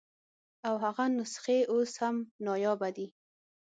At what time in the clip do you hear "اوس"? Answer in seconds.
1.73-1.91